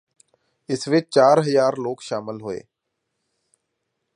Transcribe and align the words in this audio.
ਇਸ 0.69 0.87
ਵਿਚ 0.87 1.07
ਚਾਰ 1.11 1.39
ਹਜ਼ਾਰ 1.39 1.77
ਲੋਕ 1.77 2.01
ਸ਼ਾਮਲ 2.01 2.41
ਹੋਏ 2.41 2.61